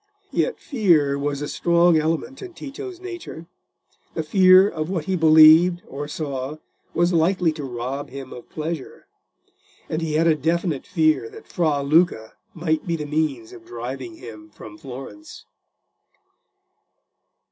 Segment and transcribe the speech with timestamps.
[0.31, 6.07] Yet fear was a strong element in Tito's nature—the fear of what he believed or
[6.07, 6.55] saw
[6.95, 9.05] was likely to rob him of pleasure:
[9.87, 14.15] and he had a definite fear that Fra Luca might be the means of driving
[14.15, 15.45] him from Florence.